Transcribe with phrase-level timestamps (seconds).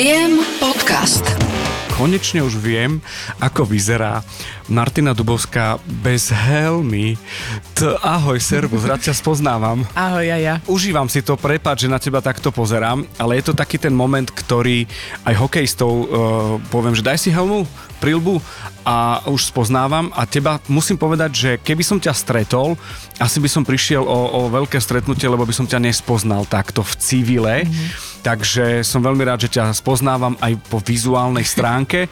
[0.00, 1.20] Viem podcast.
[2.00, 3.04] Konečne už viem,
[3.36, 4.24] ako vyzerá
[4.64, 7.20] Martina Dubovská bez helmy.
[7.76, 9.84] T- ahoj, servus, rád ťa spoznávam.
[9.92, 10.54] Ahoj, ja, ja.
[10.64, 14.24] Užívam si to, prepáč, že na teba takto pozerám, ale je to taký ten moment,
[14.24, 14.88] ktorý
[15.28, 16.06] aj hokejistov uh,
[16.72, 17.68] poviem, že daj si helmu,
[18.00, 18.40] prilbu
[18.88, 22.80] a už spoznávam a teba musím povedať, že keby som ťa stretol,
[23.20, 26.92] asi by som prišiel o, o veľké stretnutie, lebo by som ťa nespoznal takto v
[26.96, 27.56] civile.
[27.62, 27.88] Mm-hmm.
[28.24, 32.08] Takže som veľmi rád, že ťa spoznávam aj po vizuálnej stránke.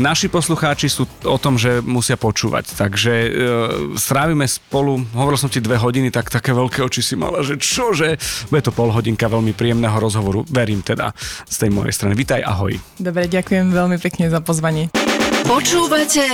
[0.00, 3.30] Naši poslucháči sú o tom, že musia počúvať, takže e,
[4.00, 8.16] strávime spolu, hovoril som ti dve hodiny, tak také veľké oči si mala, že čože,
[8.48, 11.12] bude to pol hodinka veľmi príjemného rozhovoru, verím teda
[11.44, 12.16] z tej mojej strany.
[12.16, 12.72] Vítaj, ahoj.
[12.96, 14.88] Dobre, ďakujem veľmi pekne za pozvanie.
[15.52, 16.24] Počúvate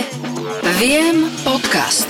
[0.79, 2.07] Viem podcast.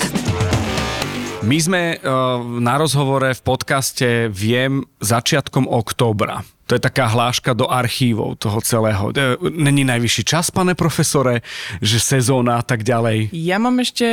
[1.40, 6.44] My sme uh, na rozhovore v podcaste Viem začiatkom októbra.
[6.68, 9.09] To je taká hláška do archívov toho celého.
[9.16, 11.40] E, není najvyšší čas, pane profesore,
[11.80, 13.32] že sezóna a tak ďalej?
[13.32, 14.06] Ja mám ešte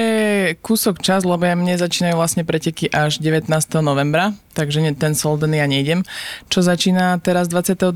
[0.63, 3.51] kúsok čas, lebo ja mne začínajú vlastne preteky až 19.
[3.83, 6.07] novembra, takže ten Solden ja nejdem,
[6.47, 7.91] čo začína teraz 22.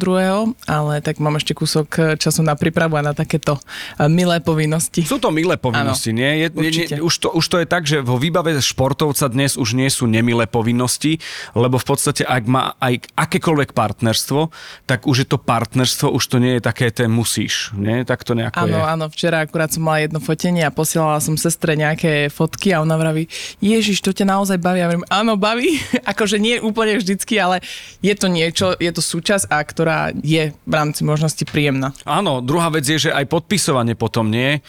[0.68, 3.56] ale tak mám ešte kúsok času na prípravu a na takéto
[3.96, 5.08] e, milé povinnosti.
[5.08, 6.32] Sú to milé povinnosti, Áno, nie?
[6.36, 6.96] Je, určite.
[7.00, 10.04] nie, už, to, už to je tak, že vo výbave športovca dnes už nie sú
[10.04, 11.24] nemilé povinnosti,
[11.56, 14.49] lebo v podstate ak má aj akékoľvek partnerstvo,
[14.86, 18.04] tak už je to partnerstvo, už to nie je také, ten musíš, nie?
[18.04, 18.86] Tak to nejako Áno, je.
[18.86, 22.96] áno, včera akurát som mala jedno fotenie a posielala som sestre nejaké fotky a ona
[22.96, 23.30] vraví,
[23.64, 24.80] Ježiš, to ťa naozaj baví.
[24.80, 25.80] Ja hovorím, áno, baví.
[26.12, 27.62] akože nie úplne vždycky, ale
[28.00, 31.94] je to niečo, je to súčasť, a ktorá je v rámci možnosti príjemná.
[32.06, 34.62] Áno, druhá vec je, že aj podpisovanie potom nie.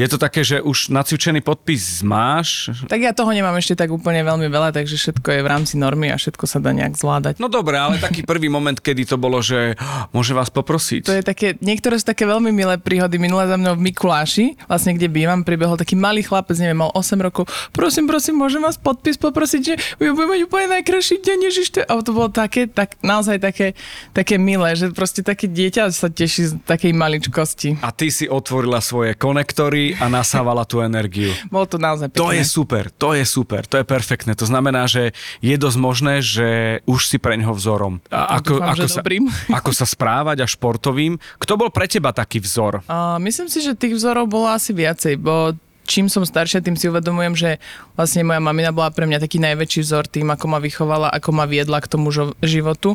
[0.00, 2.72] Je to také, že už nacvičený podpis máš.
[2.88, 6.08] Tak ja toho nemám ešte tak úplne veľmi veľa, takže všetko je v rámci normy
[6.08, 7.36] a všetko sa dá nejak zvládať.
[7.36, 11.04] No dobre, ale taký prvý moment, kedy to bolo, že "Ah, môže vás poprosiť.
[11.04, 13.20] To je také, niektoré sú také veľmi milé príhody.
[13.20, 17.20] Minulé za mnou v Mikuláši, vlastne kde bývam, pribehol taký malý chlapec, neviem, mal 8
[17.20, 17.44] rokov.
[17.76, 21.66] Prosím, prosím, môžem vás podpis poprosiť, že budem mať úplne najkrajší deň, Ježiš.
[21.76, 23.76] to je-" A to bolo také, tak, naozaj také,
[24.16, 27.84] také milé, že proste také dieťa sa teší z takej maličkosti.
[27.84, 31.32] A ty si otvorila svoje konektory a nasávala tú energiu.
[31.54, 32.20] Bolo to naozaj pekné.
[32.20, 34.36] To je super, to je super, to je perfektné.
[34.38, 37.98] To znamená, že je dosť možné, že už si pre neho vzorom.
[38.12, 39.24] A ako, dúfam, ako, sa, dobrým.
[39.58, 41.16] ako sa správať a športovým.
[41.40, 42.86] Kto bol pre teba taký vzor?
[42.86, 45.56] Uh, myslím si, že tých vzorov bolo asi viacej, bo
[45.90, 47.50] čím som staršia, tým si uvedomujem, že
[47.98, 51.50] vlastne moja mamina bola pre mňa taký najväčší vzor tým, ako ma vychovala, ako ma
[51.50, 52.94] viedla k tomu životu.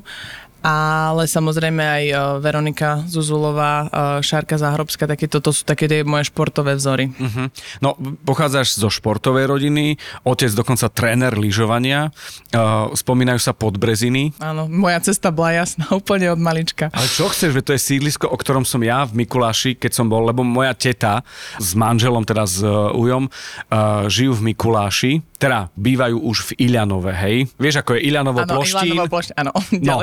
[0.66, 3.90] Ale samozrejme aj uh, Veronika Zuzulová, uh,
[4.26, 7.14] Šárka Záhrobská, také toto sú také tie moje športové vzory.
[7.14, 7.54] Uh-huh.
[7.86, 7.94] No,
[8.26, 14.34] pochádzaš zo športovej rodiny, otec dokonca tréner lyžovania, uh, spomínajú sa podbreziny.
[14.42, 16.90] Áno, moja cesta bola jasná úplne od malička.
[16.90, 20.10] Ale čo chceš, že to je sídlisko, o ktorom som ja v Mikuláši, keď som
[20.10, 21.22] bol, lebo moja teta
[21.62, 22.66] s manželom, teda s
[22.98, 27.46] Ujom, uh, žijú v Mikuláši, teda bývajú už v Iľanove, hej?
[27.62, 28.98] Vieš, ako je Iľanovo Áno, ploštín?
[28.98, 29.52] Ilanova plošť, áno,
[29.86, 30.02] No.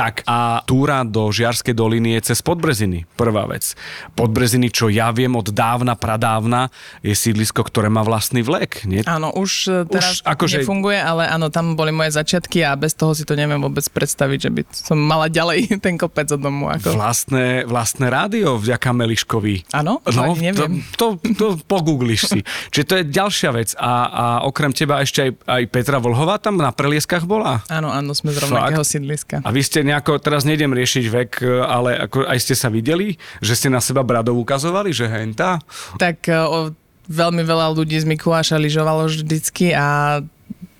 [0.00, 3.76] Tak a túra do Žiarskej doliny je cez Podbreziny, prvá vec.
[4.16, 6.72] Podbreziny, čo ja viem od dávna, pradávna,
[7.04, 9.04] je sídlisko, ktoré má vlastný vlek, nie?
[9.04, 12.96] Áno, už e, teraz Už akože- nefunguje, ale áno, tam boli moje začiatky a bez
[12.96, 16.72] toho si to neviem vôbec predstaviť, že by som mala ďalej ten kopec od domu.
[16.72, 16.96] Ako...
[16.96, 19.76] Vlastné, vlastné rádio vďaka Meliškovi.
[19.76, 20.00] Áno?
[20.08, 20.80] No, neviem.
[20.96, 22.40] to, to, to pogoogliš si.
[22.72, 23.76] Čiže to je ďalšia vec.
[23.76, 27.60] A, a okrem teba ešte aj, aj Petra Volhová tam na prelieskach bola?
[27.68, 29.44] Áno, áno, sme z rovnakého sídliska.
[29.44, 31.30] A vy ste nejako, teraz nejdem riešiť vek,
[31.66, 35.58] ale ako aj ste sa videli, že ste na seba bradov ukazovali, že henta?
[35.98, 36.70] Tak e, o,
[37.10, 40.20] veľmi veľa ľudí z Mikuláša lyžovalo vždycky a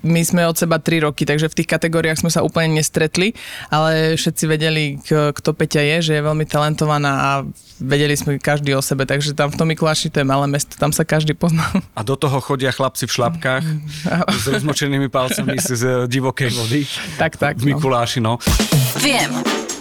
[0.03, 3.37] my sme od seba 3 roky, takže v tých kategóriách sme sa úplne nestretli,
[3.69, 7.31] ale všetci vedeli, kto Peťa je, že je veľmi talentovaná a
[7.81, 10.93] vedeli sme každý o sebe, takže tam v tom Mikuláši to je malé mesto, tam
[10.93, 11.65] sa každý pozná.
[11.97, 13.65] A do toho chodia chlapci v šlapkách
[14.29, 16.81] s rozmočenými palcami z, z divokej vody.
[17.17, 17.77] Tak, tak, V no.
[17.77, 18.37] Mikuláši, no.
[19.01, 19.33] Viem.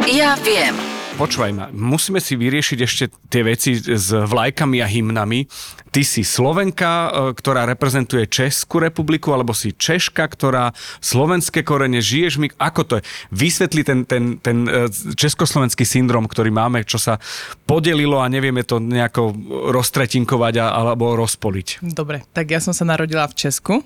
[0.10, 0.99] Ja viem.
[1.20, 5.52] Počúvaj ma, musíme si vyriešiť ešte tie veci s vlajkami a hymnami.
[5.92, 10.72] Ty si Slovenka, e, ktorá reprezentuje Českú republiku, alebo si Češka, ktorá
[11.04, 13.04] slovenské korene, žiješ mi, ako to je?
[13.36, 14.88] Vysvetli ten, ten, ten e,
[15.20, 17.20] československý syndrom, ktorý máme, čo sa
[17.68, 19.36] podelilo a nevieme to nejako
[19.76, 21.84] roztretinkovať alebo rozpoliť.
[21.84, 23.84] Dobre, tak ja som sa narodila v Česku,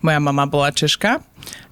[0.00, 1.20] moja mama bola Češka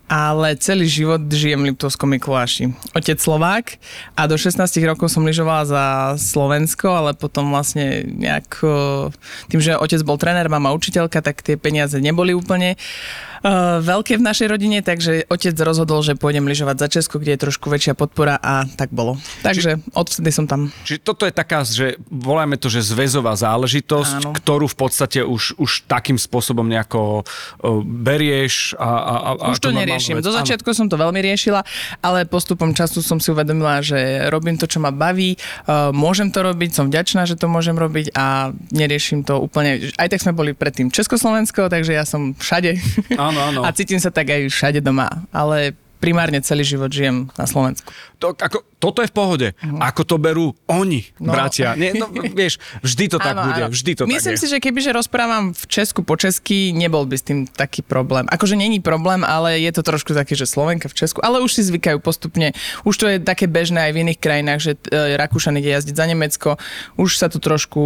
[0.09, 2.73] ale celý život žijem v Liptovskom Mikuláši.
[2.97, 3.77] Otec Slovák
[4.17, 5.85] a do 16 rokov som lyžovala za
[6.17, 11.61] Slovensko, ale potom vlastne nejak, eh, tým, že otec bol tréner, mama učiteľka, tak tie
[11.61, 12.81] peniaze neboli úplne
[13.39, 17.43] Uh, veľké v našej rodine, takže otec rozhodol, že pôjdem lyžovať za Česko, kde je
[17.47, 19.15] trošku väčšia podpora a tak bolo.
[19.47, 19.95] Takže Či...
[19.95, 20.75] odvtedy som tam.
[20.83, 24.31] Čiže toto je taká, že voláme to, že zväzová záležitosť, Áno.
[24.35, 29.71] ktorú v podstate už, už takým spôsobom nejako uh, berieš a, a, a Už to
[29.99, 30.23] neriešim.
[30.23, 31.61] Do začiatku som to veľmi riešila,
[32.01, 35.35] ale postupom času som si uvedomila, že robím to, čo ma baví,
[35.67, 39.91] uh, môžem to robiť, som vďačná, že to môžem robiť a neriešim to úplne.
[39.99, 42.79] Aj tak sme boli predtým Československo, takže ja som všade.
[43.19, 43.61] Áno, áno.
[43.67, 45.11] A cítim sa tak aj všade doma.
[45.35, 47.91] Ale primárne celý život žijem na Slovensku.
[48.19, 49.49] To, ako, toto je v pohode.
[49.55, 49.79] Uh-huh.
[49.79, 51.35] Ako to berú oni, no.
[51.35, 51.79] bratia.
[51.79, 53.63] Nie, no, vieš, vždy to tak áno, bude.
[53.67, 53.75] Áno.
[53.75, 54.53] Vždy to Myslím tak si, je.
[54.55, 58.27] že kebyže rozprávam v Česku po česky, nebol by s tým taký problém.
[58.27, 61.63] Akože není problém, ale je to trošku taký, že Slovenka v Česku, ale už si
[61.67, 62.55] zvykajú postupne.
[62.83, 66.07] Už to je také bežné aj v iných krajinách, že e, Rakúšan ide jazdiť za
[66.07, 66.49] Nemecko.
[66.99, 67.83] Už sa to trošku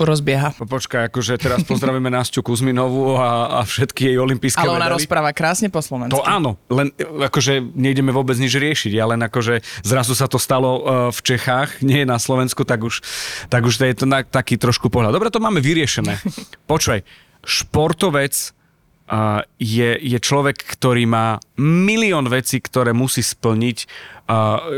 [0.00, 0.56] rozbieha.
[0.56, 5.04] Počkaj, akože teraz pozdravíme Nasťu Kuzminovú a, a všetky jej olimpijské Ale ona medaily.
[5.04, 6.16] rozpráva krásne po slovensky.
[6.16, 10.70] To áno, len akože nejdeme vôbec nič riešiť, ale len akože zrazu sa to stalo
[10.78, 13.02] uh, v Čechách, nie na Slovensku, tak už,
[13.50, 15.10] tak už je to na, taký trošku pohľad.
[15.10, 16.22] Dobre, to máme vyriešené.
[16.70, 17.02] Počuj,
[17.42, 23.78] športovec uh, je, je človek, ktorý má milión vecí, ktoré musí splniť.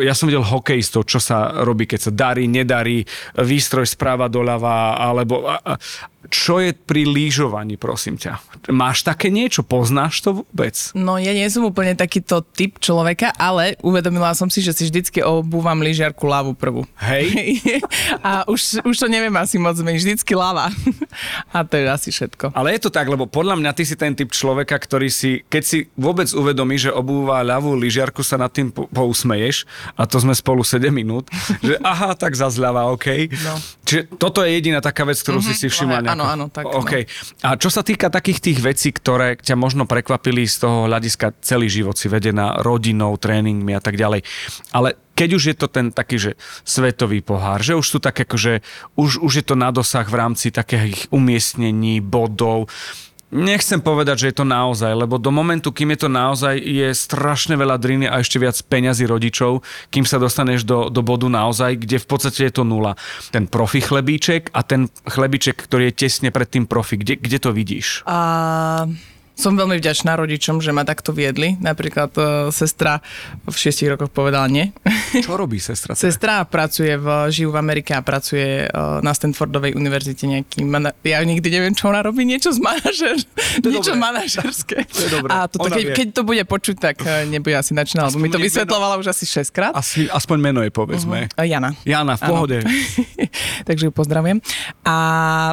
[0.02, 3.04] Ja som videl hokejistov, čo sa robí, keď sa darí, nedarí,
[3.36, 5.46] výstroj správa doľava, alebo
[6.32, 8.40] čo je pri lyžovaní, prosím ťa?
[8.72, 9.60] Máš také niečo?
[9.60, 10.76] Poznáš to vôbec?
[10.96, 15.20] No ja nie som úplne takýto typ človeka, ale uvedomila som si, že si vždycky
[15.20, 16.88] obúvam lyžiarku ľavú prvú.
[17.00, 17.60] Hej.
[18.24, 20.72] A už, už to neviem asi moc zmeniť, vždycky ľava.
[21.56, 22.56] A to je asi všetko.
[22.56, 25.62] Ale je to tak, lebo podľa mňa ty si ten typ človeka, ktorý si, keď
[25.62, 28.72] si vôbec uvedomí, že obúva ľavú lyžiarku, sa nad tým
[29.44, 29.68] pousmeješ
[30.00, 31.28] a to sme spolu 7 minút,
[31.60, 33.28] že aha, tak zazľava, OK.
[33.44, 33.54] No.
[33.84, 36.64] Čiže toto je jediná taká vec, ktorú mm-hmm, si si všimla áno, áno, tak.
[36.84, 37.04] Okay.
[37.44, 37.52] No.
[37.52, 41.68] A čo sa týka takých tých vecí, ktoré ťa možno prekvapili z toho hľadiska celý
[41.68, 44.24] život si vedená rodinou, tréningmi a tak ďalej.
[44.72, 46.30] Ale keď už je to ten taký, že
[46.66, 48.66] svetový pohár, že už sú tak akože,
[48.98, 52.66] už, už je to na dosah v rámci takých umiestnení, bodov,
[53.34, 57.58] Nechcem povedať, že je to naozaj, lebo do momentu, kým je to naozaj, je strašne
[57.58, 61.98] veľa driny a ešte viac peňazí rodičov, kým sa dostaneš do, do bodu naozaj, kde
[61.98, 62.94] v podstate je to nula.
[63.34, 66.94] Ten profi chlebíček a ten chlebíček, ktorý je tesne pred tým profi.
[66.94, 68.06] Kde, kde to vidíš?
[68.06, 71.58] Uh som veľmi vďačná rodičom, že ma takto viedli.
[71.58, 73.02] Napríklad uh, sestra
[73.42, 74.70] v šiestich rokoch povedala nie.
[75.26, 75.98] Čo robí sestra?
[75.98, 81.18] sestra pracuje v, žijú v Amerike a pracuje uh, na Stanfordovej univerzite nejaký, mana- ja
[81.18, 83.18] nikdy neviem, čo ona robí, niečo z manažer,
[83.58, 84.06] niečo dobré.
[84.06, 84.78] manažerské.
[84.86, 85.30] To je dobré.
[85.34, 88.38] A toto, keď, keď, to bude počuť, tak uh, nebude asi načína, lebo mi to
[88.38, 89.02] vysvetlovala meno...
[89.02, 89.72] už asi 6 krát.
[89.74, 91.26] Asi, aspoň meno je, povedzme.
[91.26, 91.42] Uh-huh.
[91.42, 91.74] Jana.
[91.82, 92.56] Jana, v pohode.
[93.68, 94.38] Takže ju pozdravujem.
[94.86, 94.96] A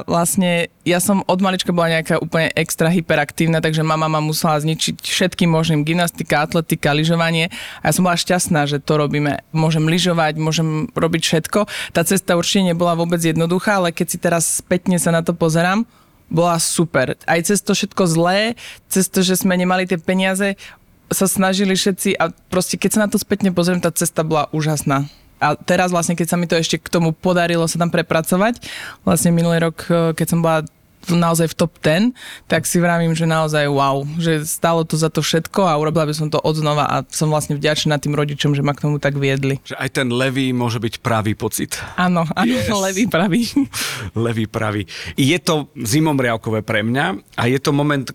[0.06, 4.60] vlastne ja som od malička bola nejaká úplne extra hyperaktívna, tak takže mama ma musela
[4.60, 7.48] zničiť všetkým možným gymnastika, atletika, lyžovanie
[7.80, 9.40] a ja som bola šťastná, že to robíme.
[9.56, 11.72] Môžem lyžovať, môžem robiť všetko.
[11.96, 15.88] Tá cesta určite nebola vôbec jednoduchá, ale keď si teraz spätne sa na to pozerám,
[16.28, 17.16] bola super.
[17.24, 18.60] Aj cez to všetko zlé,
[18.92, 20.60] cez to, že sme nemali tie peniaze,
[21.08, 25.08] sa snažili všetci a proste keď sa na to spätne pozriem, tá cesta bola úžasná.
[25.40, 28.62] A teraz vlastne, keď sa mi to ešte k tomu podarilo sa tam prepracovať,
[29.08, 30.68] vlastne minulý rok, keď som bola
[31.10, 32.14] naozaj v top 10,
[32.46, 36.14] tak si vravím, že naozaj wow, že stalo to za to všetko a urobila by
[36.14, 39.58] som to odznova a som vlastne vďačná tým rodičom, že ma k tomu tak viedli.
[39.66, 41.80] Že aj ten levý môže byť pravý pocit.
[41.98, 42.70] Áno, áno, yes.
[42.86, 43.42] levý pravý.
[44.28, 44.86] levý pravý.
[45.18, 47.06] Je to zimomriavkové pre mňa
[47.40, 48.14] a je to moment,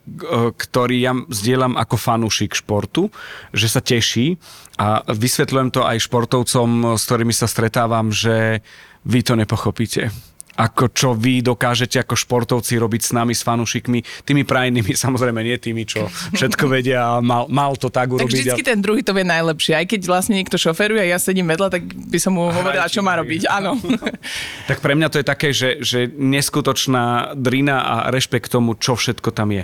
[0.55, 3.11] ktorý ja zdieľam ako fanúšik športu,
[3.51, 4.39] že sa teší
[4.77, 8.61] a vysvetľujem to aj športovcom, s ktorými sa stretávam, že
[9.07, 10.13] vy to nepochopíte
[10.57, 15.57] ako čo vy dokážete ako športovci robiť s nami, s fanúšikmi, tými prajnými, samozrejme nie
[15.61, 18.25] tými, čo všetko vedia a mal, mal to tak urobiť.
[18.25, 19.77] Tak vždycky ten druhý to vie najlepšie.
[19.77, 23.05] Aj keď vlastne niekto šoferuje a ja sedím vedľa, tak by som mu hovorila, čo
[23.05, 23.47] má robiť.
[23.53, 23.77] Áno.
[24.71, 29.29] tak pre mňa to je také, že, že neskutočná drina a rešpekt tomu, čo všetko
[29.31, 29.63] tam je.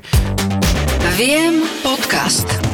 [1.17, 2.72] Viem podcast.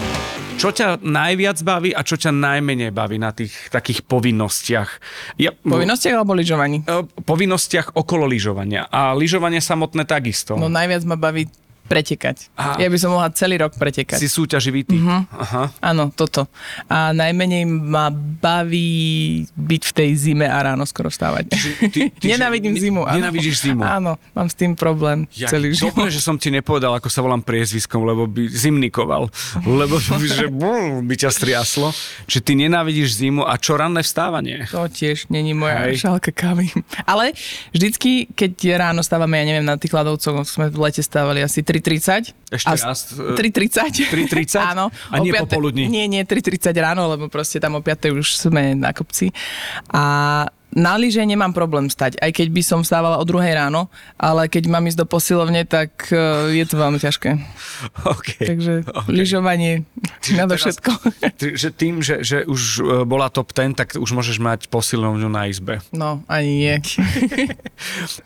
[0.58, 4.90] Čo ťa najviac baví a čo ťa najmenej baví na tých takých povinnostiach?
[5.38, 6.82] Ja, povinnostiach alebo lyžovaní?
[6.82, 8.90] E, povinnostiach okolo lyžovania.
[8.90, 10.58] A lyžovanie samotné takisto.
[10.58, 11.46] No najviac ma baví
[11.88, 12.52] pretekať.
[12.54, 12.76] Aha.
[12.76, 14.20] Ja by som mohla celý rok pretekať.
[14.20, 15.00] Si súťaživý typ.
[15.00, 15.24] Uh-huh.
[15.24, 15.72] Aha.
[15.80, 16.46] Áno, toto.
[16.86, 21.48] A najmenej ma baví byť v tej zime a ráno skoro vstávať.
[21.48, 23.08] Ty, ty, Nenávidím zimu.
[23.08, 23.16] Áno.
[23.16, 23.80] Nenávidíš zimu?
[23.80, 25.96] Áno, mám s tým problém ja, celý život.
[25.96, 29.32] Dobre, že som ti nepovedal, ako sa volám priezviskom, lebo by zimnikoval.
[29.64, 31.96] Lebo by, že bol, by ťa striaslo.
[32.28, 34.68] Že ty nenávidíš zimu a čo ranné vstávanie?
[34.68, 36.04] To tiež není moja Hej.
[36.04, 36.68] šálka kávy.
[37.10, 37.32] Ale
[37.72, 41.77] vždycky, keď ráno stávame, ja neviem, na tých ľadovcoch sme v lete stávali asi 3
[41.78, 42.34] 3.30.
[42.52, 44.12] Ešte raz, e, 3.30.
[44.12, 44.58] 3.30?
[44.74, 44.90] Áno.
[45.10, 45.86] A nie o popoludní?
[45.86, 48.12] Nie, nie, 3.30 ráno, lebo proste tam o 5.
[48.12, 49.30] už sme na kopci.
[49.92, 53.88] A na lyže nemám problém stať, aj keď by som vstávala o druhej ráno,
[54.20, 57.30] ale keď mám ísť do posilovne, tak e, je to veľmi ťažké.
[57.98, 58.42] Okay.
[58.42, 59.10] Takže okay.
[59.14, 59.86] lyžovanie
[60.34, 60.90] na to všetko.
[61.62, 65.46] Že tým, že, že už e, bola top 10, tak už môžeš mať posilovňu na
[65.46, 65.78] izbe.
[65.94, 66.74] No, ani nie.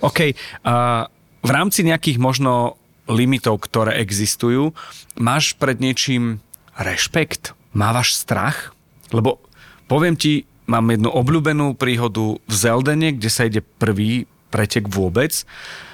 [0.01, 0.33] OK.
[0.65, 1.07] A
[1.43, 2.81] v rámci nejakých možno
[3.13, 4.73] limitov, ktoré existujú,
[5.21, 6.41] máš pred niečím
[6.75, 7.53] rešpekt?
[7.77, 8.73] Mávaš strach?
[9.13, 9.41] Lebo
[9.87, 15.45] poviem ti, mám jednu obľúbenú príhodu v Zeldene, kde sa ide prvý pretek vôbec.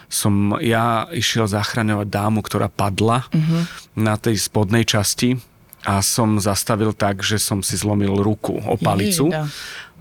[0.08, 3.62] Som ja išiel zachraňovať dámu, ktorá padla uh-huh.
[3.98, 5.36] na tej spodnej časti
[5.84, 9.28] a som zastavil tak, že som si zlomil ruku o palicu.
[9.28, 9.46] Jejda.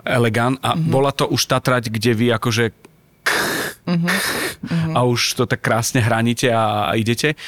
[0.07, 0.55] Elegant.
[0.63, 0.87] A uh-huh.
[0.87, 2.71] bola to už tá trať, kde vy akože
[4.93, 7.39] a už to tak krásne hraníte a, a idete.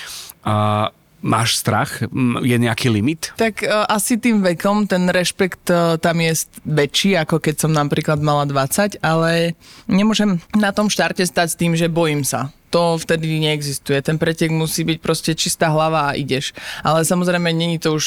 [0.43, 0.87] A
[1.19, 1.99] máš strach?
[2.43, 3.35] Je nejaký limit?
[3.35, 8.23] Tak uh, asi tým vekom ten rešpekt uh, tam je väčší, ako keď som napríklad
[8.23, 12.51] mala 20, ale nemôžem na tom štarte stať s tým, že bojím sa.
[12.69, 13.97] To vtedy neexistuje.
[14.05, 16.53] Ten pretek musí byť proste čistá hlava a ideš.
[16.85, 18.05] Ale samozrejme, není to už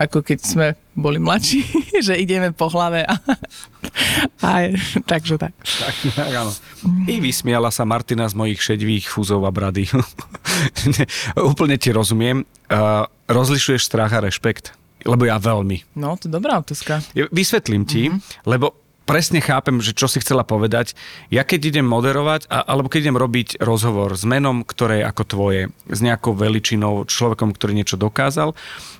[0.00, 0.66] ako keď sme
[0.98, 1.62] boli mladší,
[2.06, 3.20] že ideme po hlave a,
[4.48, 4.72] a
[5.06, 5.54] takže tak.
[6.16, 6.50] Tak, áno.
[7.06, 9.86] I vysmiala sa Martina z mojich šedivých fúzov a brady.
[10.88, 11.04] Ne,
[11.52, 12.42] Úplne ti rozumiem.
[12.68, 14.74] Uh, rozlišuješ strach a rešpekt?
[15.06, 15.94] Lebo ja veľmi.
[15.94, 16.98] No, to je dobrá otázka.
[17.30, 18.50] Vysvetlím ti, mm-hmm.
[18.50, 20.92] lebo presne chápem, že čo si chcela povedať.
[21.32, 25.22] Ja keď idem moderovať, a, alebo keď idem robiť rozhovor s menom, ktoré je ako
[25.24, 28.52] tvoje, s nejakou veličinou, človekom, ktorý niečo dokázal,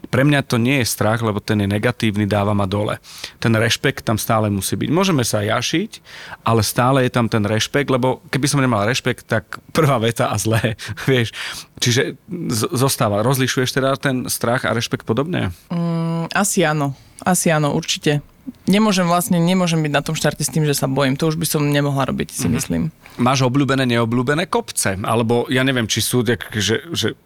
[0.08, 2.96] pre mňa to nie je strach, lebo ten je negatívny, dáva ma dole.
[3.36, 4.88] Ten rešpekt tam stále musí byť.
[4.88, 6.00] Môžeme sa jašiť,
[6.48, 10.40] ale stále je tam ten rešpekt, lebo keby som nemal rešpekt, tak prvá veta a
[10.40, 11.36] zlé, vieš.
[11.78, 12.16] Čiže
[12.48, 13.20] z- zostáva.
[13.20, 15.52] Rozlišuješ teda ten strach a rešpekt podobne?
[15.68, 16.96] Mm, asi áno.
[17.20, 18.24] Asi áno, určite.
[18.68, 21.16] Nemôžem vlastne, nemôžem byť na tom štarte s tým, že sa bojím.
[21.16, 22.92] To už by som nemohla robiť, si myslím.
[23.20, 24.96] Máš obľúbené, neobľúbené kopce?
[25.04, 27.18] Alebo ja neviem, či sú, že, že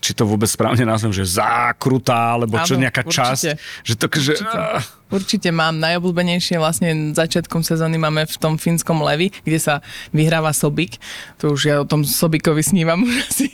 [0.00, 3.16] či to vôbec správne nazvem, že zákrutá, alebo čo nejaká určite.
[3.18, 3.44] časť.
[3.84, 4.56] Že to, že, Určite.
[4.56, 4.80] ah,
[5.12, 5.76] Určite mám.
[5.76, 9.74] Najobľúbenejšie vlastne začiatkom sezóny máme v tom fínskom Levi, kde sa
[10.08, 10.96] vyhráva Sobik.
[11.44, 13.52] To už ja o tom Sobikovi snívam už asi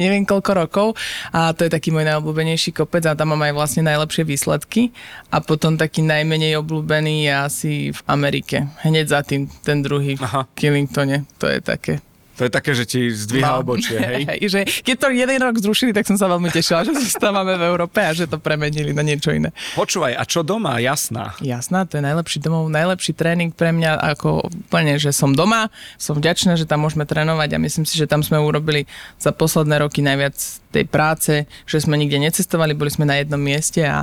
[0.00, 0.86] neviem koľko rokov.
[1.28, 4.96] A to je taký môj najobľúbenejší kopec a tam mám aj vlastne najlepšie výsledky.
[5.28, 8.72] A potom taký najmenej obľúbený je asi v Amerike.
[8.80, 10.48] Hneď za tým ten druhý Aha.
[10.56, 11.28] Killingtone.
[11.36, 12.00] To je také
[12.34, 14.22] to je také, že ti zdvíha obočie, hej?
[14.50, 18.02] že keď to jeden rok zrušili, tak som sa veľmi tešila, že zostávame v Európe
[18.02, 19.54] a že to premenili na niečo iné.
[19.78, 20.82] Počúvaj, a čo doma?
[20.82, 21.38] Jasná.
[21.38, 26.18] Jasná, to je najlepší domov, najlepší tréning pre mňa, ako úplne, že som doma, som
[26.18, 30.02] vďačná, že tam môžeme trénovať a myslím si, že tam sme urobili za posledné roky
[30.02, 30.34] najviac
[30.74, 31.32] tej práce,
[31.70, 34.02] že sme nikde necestovali, boli sme na jednom mieste a,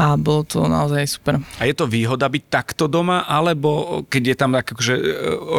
[0.00, 1.36] a bolo to naozaj super.
[1.60, 5.02] A je to výhoda byť takto doma, alebo keď je tam akože e,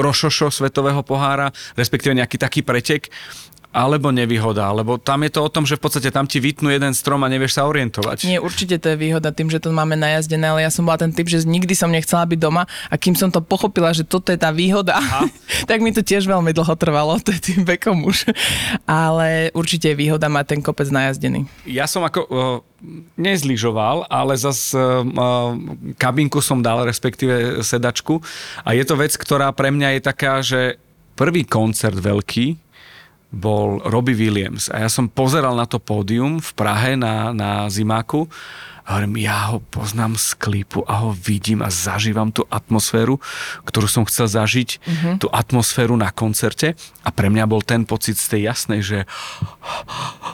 [0.01, 3.13] rošošo svetového pohára, respektíve nejaký taký pretek,
[3.71, 6.91] alebo nevýhoda, lebo tam je to o tom, že v podstate tam ti vytnú jeden
[6.91, 8.27] strom a nevieš sa orientovať.
[8.27, 11.15] Nie, určite to je výhoda tým, že to máme najazdené, ale ja som bola ten
[11.15, 14.39] typ, že nikdy som nechcela byť doma a kým som to pochopila, že toto je
[14.39, 14.99] tá výhoda,
[15.71, 18.27] tak mi to tiež veľmi dlho trvalo, to je tým vekom už.
[18.83, 21.47] Ale určite je výhoda mať ten kopec najazdený.
[21.63, 22.31] Ja som ako uh,
[23.15, 24.99] nezlyžoval, ale zas uh,
[25.95, 28.19] kabinku som dal, respektíve sedačku.
[28.67, 30.75] A je to vec, ktorá pre mňa je taká, že
[31.15, 32.70] prvý koncert veľký
[33.31, 34.67] bol Robbie Williams.
[34.67, 38.27] A ja som pozeral na to pódium v Prahe na, na zimáku
[38.81, 43.21] a hovorím, ja ho poznám z klipu a ho vidím a zažívam tú atmosféru,
[43.63, 45.15] ktorú som chcel zažiť, uh-huh.
[45.21, 46.73] tú atmosféru na koncerte
[47.05, 48.97] a pre mňa bol ten pocit z tej jasnej, že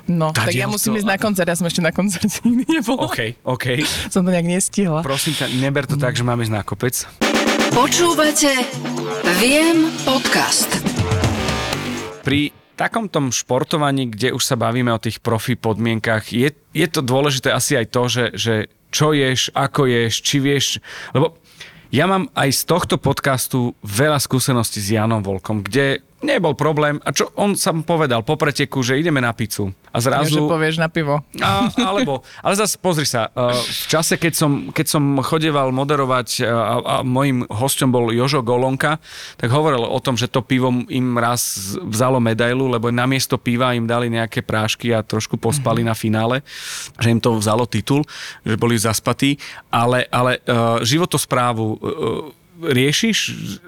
[0.08, 3.12] No, tak ja musím to- ísť na koncert, ja som ešte na koncerte nikdy nebola.
[3.12, 3.66] OK, OK,
[4.16, 5.04] Som to nejak nestihla.
[5.04, 6.96] prosím ťa, neber to tak, že máme ísť na kopec.
[7.75, 8.51] Počúvate
[9.44, 10.72] Viem podcast.
[12.24, 17.02] Pri takom tom športovaní, kde už sa bavíme o tých profi podmienkach, je, je to
[17.02, 18.56] dôležité asi aj to, že, že
[18.94, 20.66] čo ješ, ako ješ, či vieš,
[21.12, 21.36] lebo
[21.90, 26.98] ja mám aj z tohto podcastu veľa skúseností s Janom Volkom, kde nebol problém.
[27.06, 29.70] A čo on sa povedal po preteku, že ideme na pizzu.
[29.94, 30.50] A Ja, že zrazu...
[30.50, 31.22] povieš na pivo.
[31.42, 36.42] A, alebo, ale zase pozri sa, uh, v čase, keď som, keď som chodeval moderovať
[36.42, 39.02] uh, a, a môjim hosťom bol Jožo Golonka,
[39.38, 43.86] tak hovoril o tom, že to pivo im raz vzalo medailu, lebo namiesto piva im
[43.90, 45.94] dali nejaké prášky a trošku pospali mm-hmm.
[45.94, 46.36] na finále,
[46.98, 48.06] že im to vzalo titul,
[48.46, 49.38] že boli zaspatí,
[49.70, 51.66] ale, ale uh, životosprávu
[52.58, 53.18] riešiš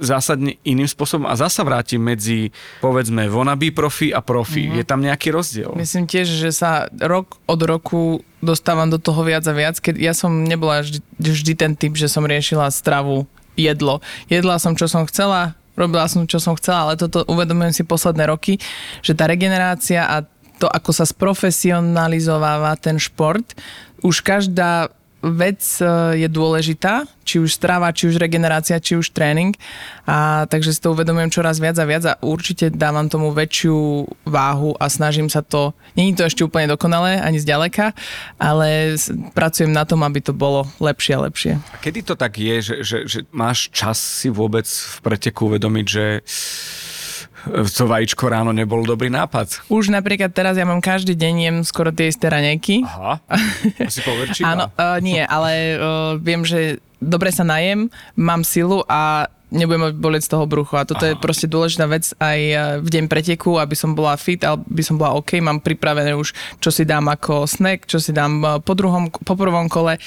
[0.01, 2.49] zásadne iným spôsobom a zasa vrátim medzi,
[2.81, 4.65] povedzme, wannabe profi a profi.
[4.65, 4.77] Mm-hmm.
[4.81, 5.71] Je tam nejaký rozdiel?
[5.77, 8.01] Myslím tiež, že sa rok od roku
[8.41, 12.09] dostávam do toho viac a viac, keď ja som nebola vždy, vždy ten typ, že
[12.09, 13.27] som riešila stravu,
[13.59, 13.99] jedlo.
[14.31, 18.31] Jedla som, čo som chcela, robila som, čo som chcela, ale toto uvedomujem si posledné
[18.31, 18.59] roky,
[19.03, 20.23] že tá regenerácia a
[20.59, 23.55] to, ako sa sprofesionalizováva ten šport,
[24.03, 25.85] už každá vec e,
[26.23, 29.53] je dôležitá, či už strava, či už regenerácia, či už tréning.
[30.07, 34.73] A takže si to uvedomujem čoraz viac a viac a určite dávam tomu väčšiu váhu
[34.79, 37.93] a snažím sa to, není to ešte úplne dokonalé, ani zďaleka,
[38.41, 38.97] ale
[39.37, 41.53] pracujem na tom, aby to bolo lepšie a lepšie.
[41.59, 45.85] A kedy to tak je, že, že, že máš čas si vôbec v preteku uvedomiť,
[45.85, 46.05] že
[47.47, 49.69] to vajíčko ráno nebol dobrý nápad.
[49.71, 52.83] Už napríklad teraz ja mám každý deň jem skoro tie isté ranejky.
[52.83, 53.23] Aha,
[53.89, 54.41] asi poverčí.
[54.43, 57.87] Áno, uh, nie, ale uh, viem, že dobre sa najem,
[58.19, 60.77] mám silu a nebudem bolieť z toho bruchu.
[60.77, 61.13] A toto Aha.
[61.13, 62.55] je proste dôležitá vec aj e,
[62.85, 65.41] v deň preteku, aby som bola fit, aby som bola OK.
[65.41, 69.65] Mám pripravené už, čo si dám ako snack, čo si dám po, druhom, po prvom
[69.65, 69.97] kole.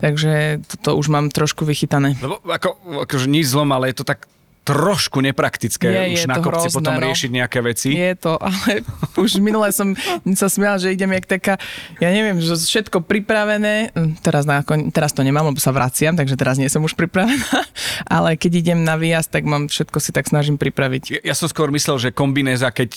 [0.00, 2.16] Takže toto už mám trošku vychytané.
[2.18, 4.24] Lebo ako, akože nič zlom, ale je to tak
[4.66, 7.02] trošku nepraktické je, už je na kopci hrozné, potom no.
[7.06, 7.94] riešiť nejaké veci.
[7.94, 8.82] Je to, ale
[9.14, 9.94] už minule som
[10.34, 11.54] sa smiala, že idem jak taká,
[12.02, 16.34] ja neviem, že všetko pripravené, hm, teraz, na, teraz to nemám, lebo sa vraciam, takže
[16.34, 17.62] teraz nie som už pripravená,
[18.18, 21.02] ale keď idem na výjazd, tak mám všetko si tak snažím pripraviť.
[21.14, 22.90] Ja, ja som skôr myslel, že kombinéza, keď,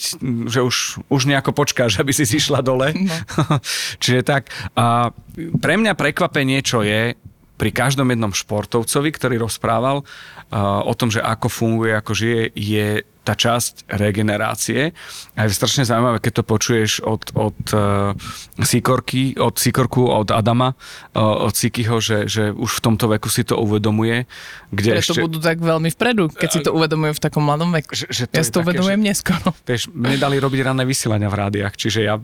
[0.49, 2.97] že už, už nejako počkáš, aby si si šla dole.
[2.97, 3.13] No.
[4.01, 5.13] Čiže tak, a
[5.61, 7.13] pre mňa prekvapenie, čo je,
[7.59, 12.87] pri každom jednom športovcovi, ktorý rozprával uh, o tom, že ako funguje, ako žije, je
[13.29, 14.95] tá časť regenerácie.
[15.37, 18.17] A je strašne zaujímavé, keď to počuješ od, od uh,
[18.57, 20.73] Sikorky, od Sikorku, od Adama,
[21.13, 24.25] uh, od Sikyho, že, že už v tomto veku si to uvedomuje.
[24.73, 25.21] Kde Preto ešte...
[25.21, 27.93] budú tak veľmi vpredu, keď si to uvedomujú v takom mladom veku.
[27.93, 29.53] Že, že to ja si to uvedomujem že, neskoro.
[29.69, 32.17] Vieš, mne dali robiť ranné vysielania v rádiách, čiže ja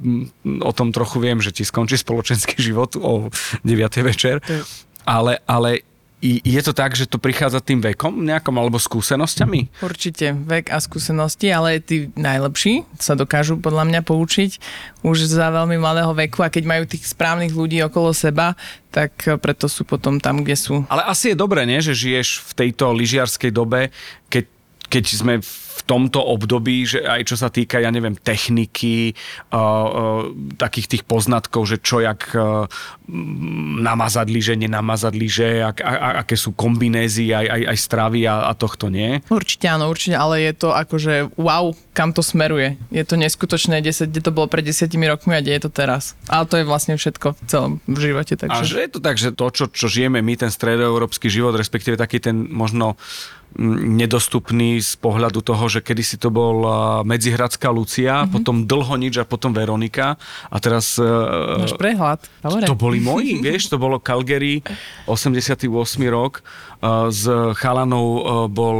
[0.63, 3.29] o tom trochu viem, že ti skončí spoločenský život o
[3.61, 3.69] 9.
[4.01, 4.41] večer.
[4.41, 4.63] To je
[5.05, 5.85] ale, ale
[6.25, 9.83] je to tak, že to prichádza tým vekom nejakom alebo skúsenosťami?
[9.85, 14.51] Určite, vek a skúsenosti, ale tí najlepší sa dokážu podľa mňa poučiť
[15.05, 18.57] už za veľmi malého veku a keď majú tých správnych ľudí okolo seba,
[18.89, 20.75] tak preto sú potom tam, kde sú.
[20.89, 23.93] Ale asi je dobré, nie, že žiješ v tejto lyžiarskej dobe,
[24.31, 24.49] keď,
[24.89, 29.11] keď sme v tomto období, že aj čo sa týka, ja neviem, techniky,
[30.55, 32.31] takých tých poznatkov, že čo jak
[33.81, 38.49] namazať lyže, nenamazať lyže, ak, a, a, aké sú kombinézy aj, aj, aj stravy a,
[38.49, 39.21] a tohto nie?
[39.29, 42.75] Určite áno, určite, ale je to akože wow, kam to smeruje.
[42.89, 46.17] Je to neskutočné, 10, kde to bolo pred desiatimi rokmi a kde je to teraz.
[46.27, 48.33] Ale to je vlastne všetko v celom v živote.
[48.35, 48.61] Takže...
[48.61, 51.95] A že je to tak, že to, čo, čo žijeme my, ten stredoeurópsky život, respektíve
[51.95, 52.97] taký ten možno
[53.95, 56.67] nedostupný z pohľadu toho, že kedysi to bol
[57.07, 58.33] Medzihradská Lucia, mm-hmm.
[58.35, 60.19] potom Dlho nič a potom Veronika
[60.51, 60.99] a teraz...
[60.99, 62.19] Máš prehľad.
[62.43, 62.67] Dobre.
[62.67, 64.59] To boli moji, vieš, to bolo Calgary,
[65.07, 65.71] 88.
[66.11, 66.43] rok,
[67.09, 67.23] s
[67.55, 68.05] chalanou
[68.51, 68.79] bol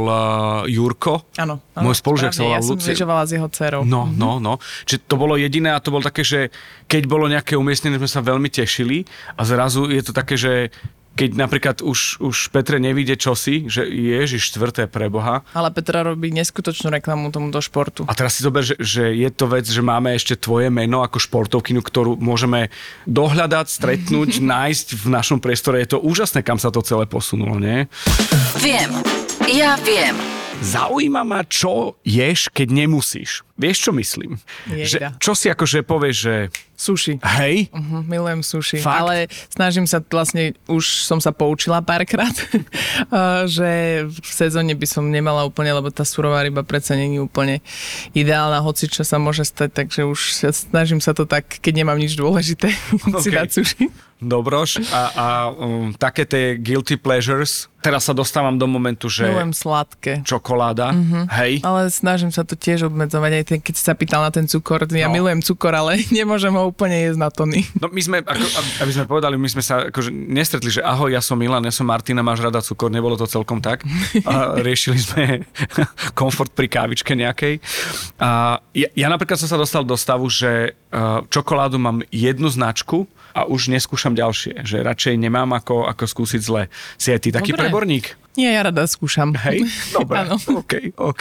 [0.68, 1.24] Jurko.
[1.40, 1.64] Áno.
[1.80, 3.82] Môj spolužiak sa volal Ja som s jeho dcerou.
[3.82, 4.20] No, mm-hmm.
[4.20, 4.52] no, no.
[4.84, 6.52] Čiže to bolo jediné a to bolo také, že
[6.84, 10.68] keď bolo nejaké umiestnenie, sme sa veľmi tešili a zrazu je to také, že
[11.16, 15.40] keď napríklad už, už Petre nevíde čosi, že Ježiš štvrté pre Boha.
[15.56, 18.04] Ale Petra robí neskutočnú reklamu tomuto športu.
[18.04, 21.16] A teraz si zober, že, že je to vec, že máme ešte tvoje meno ako
[21.16, 22.68] športovkynu, ktorú môžeme
[23.08, 25.80] dohľadať, stretnúť, nájsť v našom priestore.
[25.80, 27.88] Je to úžasné, kam sa to celé posunulo, nie?
[28.60, 28.92] Viem.
[29.48, 30.12] Ja viem.
[30.60, 33.45] Zaujíma ma, čo ješ, keď nemusíš.
[33.56, 34.36] Vieš, čo myslím?
[34.68, 36.34] Že, čo si akože povieš, že
[36.76, 37.16] Sushi.
[37.24, 37.72] Hej?
[37.72, 38.76] Uh-huh, milujem sushi.
[38.84, 39.00] Fakt?
[39.00, 42.36] Ale snažím sa, vlastne už som sa poučila párkrát,
[43.56, 47.64] že v sezóne by som nemala úplne, lebo tá surová ryba predsa není úplne
[48.12, 50.20] ideálna, hoci čo sa môže stať, takže už
[50.52, 52.68] snažím sa to tak, keď nemám nič dôležité,
[53.08, 53.24] okay.
[53.24, 53.84] si dať sushi.
[54.16, 54.80] Dobroš.
[54.96, 59.28] A, a um, také tie guilty pleasures, teraz sa dostávam do momentu, že...
[59.28, 60.24] Milujem sladké.
[60.24, 61.24] Čokoláda, uh-huh.
[61.36, 61.60] hej?
[61.60, 64.82] Ale snažím sa to tiež obmedzovať, aj ten, keď si sa pýtal na ten cukor,
[64.90, 65.14] ja no.
[65.14, 67.62] milujem cukor, ale nemôžem ho úplne jesť na tony.
[67.78, 68.46] No my sme, ako,
[68.82, 71.86] aby sme povedali, my sme sa akože nestretli, že ahoj, ja som Milan, ja som
[71.86, 73.86] Martina, máš rada cukor, nebolo to celkom tak.
[74.26, 75.24] A riešili sme
[76.18, 77.62] komfort pri kávičke nejakej.
[78.18, 80.74] A ja, ja napríklad som sa dostal do stavu, že
[81.30, 83.06] čokoládu mám jednu značku
[83.36, 86.72] a už neskúšam ďalšie, že radšej nemám ako, ako skúsiť zle.
[86.96, 87.68] Si aj ty taký Dobre.
[87.68, 88.16] preborník?
[88.40, 89.36] Nie, ja rada skúšam.
[89.36, 91.20] Hej, dobre, OK, OK.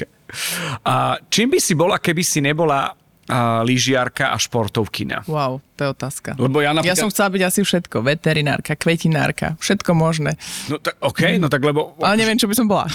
[0.88, 2.96] A čím by si bola, keby si nebola
[3.32, 5.26] a, lyžiarka a športovkina?
[5.26, 6.30] Wow, to je otázka.
[6.38, 6.98] Lebo ja Ja napríklad...
[6.98, 7.96] som chcela byť asi všetko.
[8.04, 10.36] Veterinárka, kvetinárka, všetko možné.
[10.68, 11.96] No tak, OK, no tak lebo...
[12.04, 12.86] Ale neviem, čo by som bola.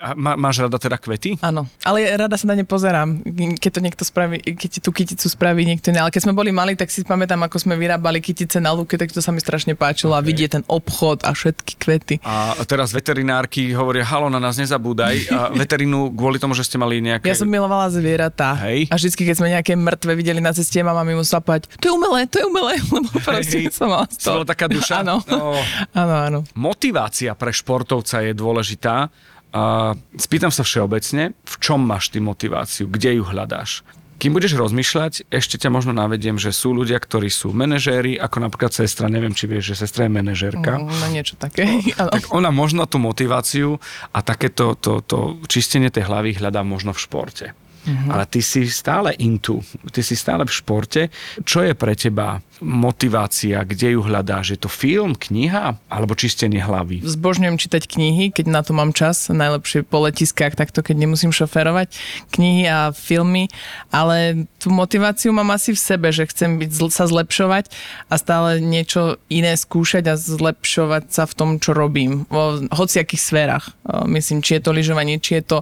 [0.00, 1.40] A, má, máš rada teda kvety?
[1.42, 3.24] Áno, ale rada sa na ne pozerám,
[3.58, 6.04] keď to niekto spraví, keď tú kyticu spraví niekto iný.
[6.04, 9.10] Ale keď sme boli mali, tak si pamätám, ako sme vyrábali kytice na lúke, tak
[9.10, 10.22] to sa mi strašne páčilo okay.
[10.22, 12.14] a vidieť ten obchod a všetky kvety.
[12.24, 15.14] A teraz veterinárky hovoria, halo, na nás nezabúdaj.
[15.34, 17.26] A veterínu kvôli tomu, že ste mali nejaké...
[17.26, 18.54] Ja som milovala zvieratá.
[18.64, 18.86] Hej.
[18.88, 21.92] A vždy, keď sme nejaké mŕtve videli na ceste, mama mi musela povedať, to je
[21.92, 23.74] umelé, to je umelé, lebo proste Hej.
[23.74, 24.42] som mala z toho.
[24.46, 25.02] taká duša?
[25.02, 25.20] Áno.
[25.26, 25.58] No.
[26.02, 26.38] áno, áno.
[26.56, 29.10] Motivácia pre športovca je dôležitá.
[29.54, 32.90] A spýtam sa všeobecne, v čom máš ty motiváciu?
[32.90, 33.86] Kde ju hľadáš?
[34.18, 38.70] Kým budeš rozmýšľať, ešte ťa možno navediem, že sú ľudia, ktorí sú manažéri, ako napríklad
[38.70, 40.80] sestra, neviem, či vieš, že sestra je manažérka.
[40.80, 41.66] No niečo také.
[42.00, 42.14] áno.
[42.14, 43.78] Tak ona možno tú motiváciu
[44.14, 47.46] a takéto to, to čistenie tej hlavy hľadá možno v športe.
[47.84, 48.16] Uh-huh.
[48.16, 49.60] Ale ty si stále intu,
[49.92, 51.12] ty si stále v športe.
[51.44, 54.56] Čo je pre teba motivácia, kde ju hľadáš?
[54.56, 57.04] Je to film, kniha alebo čistenie hlavy?
[57.04, 61.92] Zbožňujem čítať knihy, keď na to mám čas, najlepšie po letiskách, takto keď nemusím šoferovať,
[62.32, 63.52] knihy a filmy,
[63.92, 67.68] ale tú motiváciu mám asi v sebe, že chcem byť, sa zlepšovať
[68.08, 73.76] a stále niečo iné skúšať a zlepšovať sa v tom, čo robím, vo hociakých sférach.
[74.08, 75.58] Myslím, či je to lyžovanie, či je to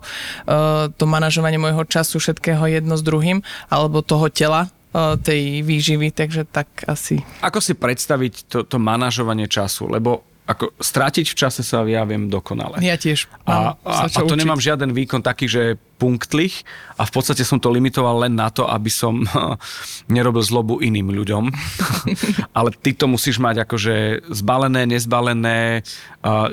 [0.92, 6.48] to manažovanie môjho času, všetkého jedno s druhým, alebo toho tela, o, tej výživy, takže
[6.48, 9.86] tak asi Ako si predstaviť to, to manažovanie času?
[9.86, 12.82] Lebo ako strátiť v čase sa ja viem dokonale.
[12.82, 14.40] ja tiež A, a, a to učiť.
[14.42, 16.66] nemám žiaden výkon taký, že punktlich
[16.98, 19.22] a v podstate som to limitoval len na to, aby som
[20.14, 21.46] nerobil zlobu iným ľuďom.
[22.58, 25.86] Ale ty to musíš mať akože zbalené, nezbalené,
[26.26, 26.50] a,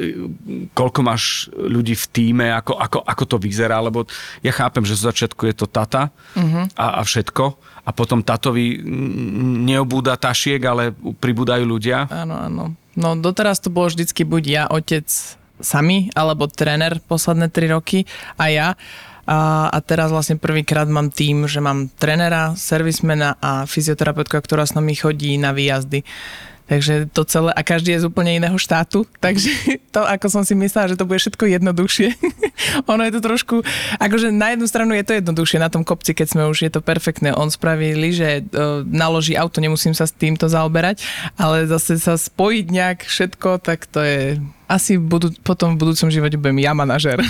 [0.77, 4.05] koľko máš ľudí v týme, ako, ako, ako to vyzerá, lebo
[4.45, 6.13] ja chápem, že zo začiatku je to tata
[6.77, 8.85] a, a všetko a potom tatovi
[9.65, 12.05] neobúda tašiek, ale pribúdajú ľudia.
[12.13, 12.63] Áno, áno.
[12.99, 15.07] No doteraz to bolo vždycky buď ja, otec
[15.63, 18.03] sami, alebo tréner posledné tri roky
[18.35, 18.67] a ja.
[19.29, 24.73] A, a teraz vlastne prvýkrát mám tým, že mám trénera, servismena a fyzioterapeutka, ktorá s
[24.73, 26.01] nami chodí na výjazdy.
[26.69, 29.49] Takže to celé, a každý je z úplne iného štátu, takže
[29.95, 32.13] to, ako som si myslela, že to bude všetko jednoduchšie.
[32.91, 33.55] ono je to trošku,
[33.97, 36.85] akože na jednu stranu je to jednoduchšie na tom kopci, keď sme už, je to
[36.85, 37.33] perfektné.
[37.33, 41.01] On spraví lyže, e, naloží auto, nemusím sa s týmto zaoberať,
[41.41, 44.21] ale zase sa spojiť nejak všetko, tak to je
[44.69, 47.17] asi budú, potom v budúcom živote budem ja manažer.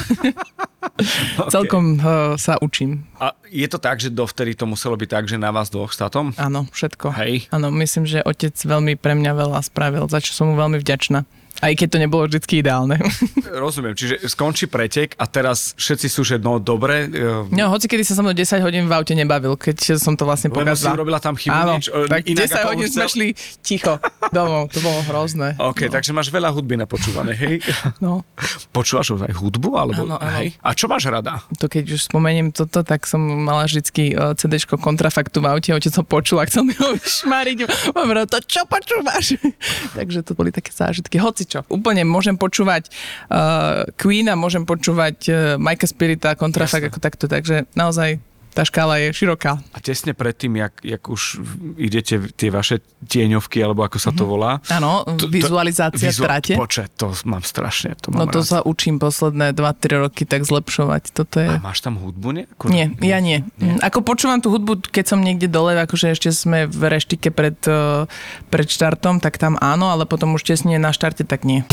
[0.99, 1.51] Okay.
[1.55, 3.07] Celkom uh, sa učím.
[3.19, 6.35] A je to tak, že dovtedy to muselo byť tak, že na vás dvoch s?
[6.35, 7.15] Áno, všetko.
[7.15, 7.47] Hej.
[7.55, 11.23] Áno, myslím, že otec veľmi pre mňa veľa spravil, za čo som mu veľmi vďačná.
[11.59, 12.95] Aj keď to nebolo vždy ideálne.
[13.63, 18.03] Rozumiem, čiže skončí pretek a teraz všetci sú, že no dobre, e, No, hoci kedy
[18.07, 20.95] sa so mnou 10 hodín v aute nebavil, keď som to vlastne lebo pokazala.
[20.95, 23.27] robila tam chybu Áno, nič, e, tak inak 10 ako on hodín sme šli
[23.59, 23.93] ticho
[24.31, 25.59] domov, to bolo hrozné.
[25.59, 25.91] OK, no.
[25.91, 27.55] takže máš veľa hudby napočúvané, hej?
[28.03, 28.23] No,
[28.71, 29.75] Počúvaš aj hudbu?
[29.75, 30.39] Alebo, Áno, áno.
[30.39, 30.55] Hej?
[30.63, 31.43] A čo máš rada?
[31.59, 35.91] to keď už spomeniem toto, tak som mala vždycky uh, CD-ško kontrafaktu v aute, otec
[35.99, 37.57] ho počul a chcel mi ho šmariť.
[37.91, 39.35] Mám to čo počúvaš?
[39.97, 41.19] Takže to boli také zážitky.
[41.19, 41.59] Hoci čo.
[41.67, 42.89] Úplne môžem počúvať
[43.29, 47.25] uh, Queen a môžem počúvať uh, Mike Spirita kontrafakt ako takto.
[47.27, 48.19] Takže naozaj
[48.49, 49.61] tá škála je široká.
[49.71, 51.39] A tesne predtým, jak, jak už
[51.75, 54.59] idete tie vaše tieňovky, alebo ako sa to volá.
[54.67, 56.53] Áno, to- vizualizácia vizu- trate.
[56.53, 58.49] Počet, to mám strašne, to No mám to rád.
[58.49, 59.63] sa učím posledné 2-3
[60.01, 61.03] roky tak zlepšovať.
[61.11, 61.47] Toto je...
[61.47, 62.67] A máš tam hudbu nejakú?
[62.67, 63.45] Nie, ja nie.
[63.55, 63.77] nie.
[63.79, 68.03] Ako počúvam tú hudbu, keď som niekde dole, akože ešte sme v reštike pred, eh,
[68.47, 71.63] pred štartom, tak tam áno, ale potom už tesne na štarte, tak nie.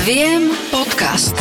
[0.00, 1.34] Viem podcast.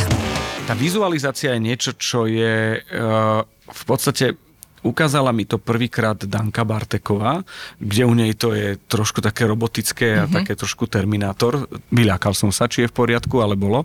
[0.63, 4.37] Tá vizualizácia je niečo, čo je uh, v podstate
[4.79, 7.43] ukázala mi to prvýkrát Danka Barteková,
[7.79, 10.35] kde u nej to je trošku také robotické a mm-hmm.
[10.39, 11.67] také trošku Terminátor.
[11.91, 13.83] Vyľakal som sa, či je v poriadku, ale bolo.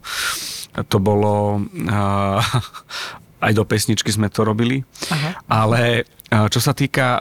[0.75, 1.63] To bolo...
[1.75, 2.39] Uh,
[3.45, 4.81] aj do pesničky sme to robili.
[5.13, 5.37] Aha.
[5.53, 7.21] Ale uh, čo sa týka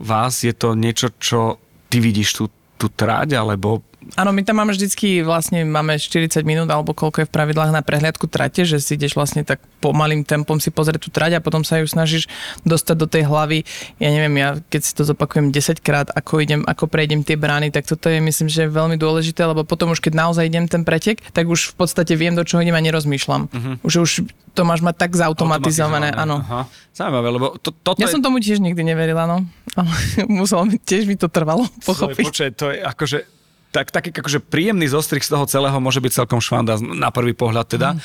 [0.00, 1.60] vás, je to niečo, čo
[1.92, 2.44] ty vidíš tú,
[2.80, 3.84] tú tráť, alebo
[4.16, 7.84] Áno, my tam máme vždycky, vlastne máme 40 minút alebo koľko je v pravidlách na
[7.84, 11.60] prehliadku trate, že si ideš vlastne tak pomalým tempom si pozrieť tú trať a potom
[11.66, 12.30] sa ju snažíš
[12.64, 13.68] dostať do tej hlavy.
[14.00, 17.68] Ja neviem, ja keď si to zopakujem 10 krát, ako idem, ako prejdem tie brány,
[17.68, 21.20] tak toto je myslím, že veľmi dôležité, lebo potom už keď naozaj idem ten pretek,
[21.36, 23.42] tak už v podstate viem, do čoho idem a nerozmýšľam.
[23.50, 23.74] Uh-huh.
[23.84, 24.12] Už, už
[24.56, 26.42] to máš mať tak zautomatizované, áno.
[26.42, 26.66] Aha.
[26.90, 28.14] Zaujímavé, lebo to, toto Ja je...
[28.18, 29.46] som tomu tiež nikdy neverila, no.
[29.78, 29.94] Ale
[30.42, 32.24] muselo mi, tiež mi to trvalo pochopiť.
[32.26, 33.37] Počkaj, to je akože
[33.68, 37.66] tak, taký akože príjemný zostrih z toho celého môže byť celkom švanda na prvý pohľad
[37.68, 37.88] teda.
[37.94, 38.00] Mm.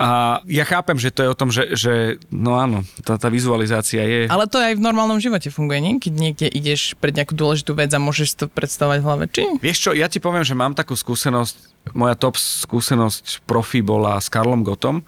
[0.00, 0.08] A
[0.48, 4.20] ja chápem, že to je o tom, že, že no áno, tá, tá vizualizácia je...
[4.32, 5.94] Ale to aj v normálnom živote funguje, nie?
[6.00, 9.42] Keď niekde ideš pred nejakú dôležitú vec a môžeš to predstavovať v hlave, či?
[9.60, 14.32] Vieš čo, ja ti poviem, že mám takú skúsenosť, moja top skúsenosť profi bola s
[14.32, 15.04] Karlom Gotom,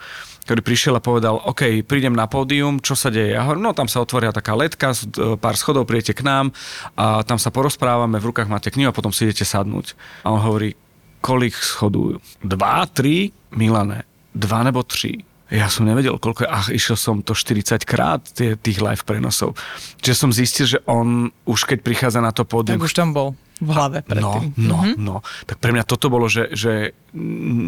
[0.47, 3.35] ktorý prišiel a povedal, OK, prídem na pódium, čo sa deje?
[3.35, 6.55] Ja hovorím, no tam sa otvoria taká letka, e, pár schodov, príjete k nám
[6.95, 9.99] a tam sa porozprávame, v rukách máte knihu a potom si idete sadnúť.
[10.23, 10.79] A on hovorí,
[11.19, 12.23] kolik schodujú?
[12.47, 13.35] Dva, tri?
[13.59, 15.27] Milané, dva nebo tři?
[15.51, 19.55] Ja som nevedel, koľko je, ach, išiel som to 40 krát tie, tých live prenosov.
[20.03, 22.83] Čiže som zistil, že on už keď prichádza na to pódium...
[22.83, 24.53] Tak už tam bol v hlave predtým.
[24.53, 24.97] No, no, mm-hmm.
[25.01, 25.17] no.
[25.49, 26.93] Tak pre mňa toto bolo, že, že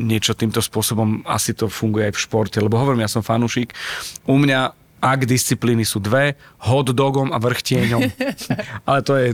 [0.05, 3.73] niečo týmto spôsobom asi to funguje aj v športe, lebo hovorím, ja som fanúšik.
[4.29, 6.35] U mňa ak disciplíny sú dve,
[6.67, 8.03] hot dogom a vrchtieňom.
[8.89, 9.29] Ale to je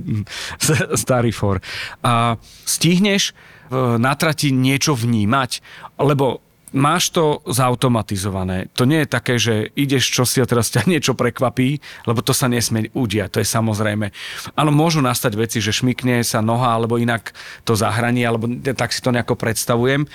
[0.92, 1.64] starý for.
[2.04, 2.36] A
[2.68, 3.32] stihneš
[3.72, 5.64] na trati niečo vnímať,
[5.96, 8.66] lebo máš to zautomatizované.
[8.74, 12.34] To nie je také, že ideš čo si a teraz ťa niečo prekvapí, lebo to
[12.34, 14.10] sa nesmie udiať, to je samozrejme.
[14.58, 17.32] Áno, môžu nastať veci, že šmikne sa noha, alebo inak
[17.62, 20.10] to zahranie, alebo tak si to nejako predstavujem,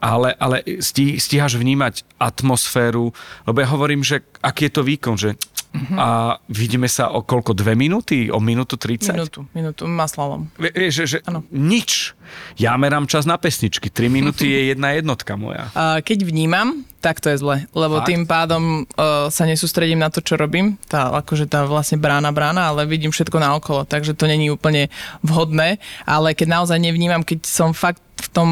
[0.00, 3.12] ale, ale stí, stíhaš vnímať atmosféru,
[3.44, 5.36] lebo ja hovorím, že aký je to výkon, že
[5.70, 5.94] Uh-huh.
[5.94, 6.06] A
[6.50, 7.54] vidíme sa o koľko?
[7.54, 8.26] Dve minúty?
[8.26, 9.14] O minútu 30?
[9.14, 10.50] Minútu, minútu, maslalom.
[10.58, 11.18] Vieš, že, že
[11.54, 12.18] nič.
[12.58, 13.86] Ja merám čas na pesničky.
[13.86, 15.70] 3 minúty je jedna jednotka moja.
[15.78, 17.70] A keď vnímam, tak to je zle.
[17.70, 18.10] Lebo Fakt?
[18.10, 20.74] tým pádom uh, sa nesústredím na to, čo robím.
[20.90, 23.86] Tá, akože tá vlastne brána, brána, ale vidím všetko naokolo.
[23.86, 24.90] Takže to není úplne
[25.22, 25.78] vhodné.
[26.02, 28.50] Ale keď naozaj nevnímam, keď som fakt v tom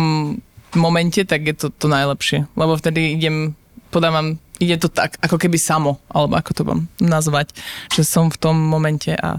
[0.78, 2.46] momente, tak je to to najlepšie.
[2.54, 3.59] Lebo vtedy idem,
[3.90, 7.55] podávam ide to tak, ako keby samo, alebo ako to mám nazvať,
[7.94, 9.38] že som v tom momente a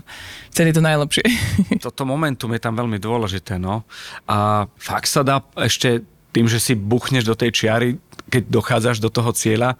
[0.51, 1.23] vtedy to najlepšie.
[1.85, 3.83] Toto momentum je tam veľmi dôležité, no.
[4.27, 7.97] A fakt sa dá ešte tým, že si buchneš do tej čiary,
[8.29, 9.75] keď dochádzaš do toho cieľa,